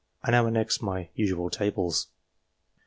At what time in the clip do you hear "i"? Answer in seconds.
0.23-0.31